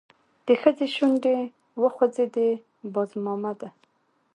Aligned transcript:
د 0.47 0.47
ښځې 0.61 0.87
شونډې 0.95 1.37
وخوځېدې: 1.81 2.49
باز 2.93 3.09
مامده! 3.25 3.69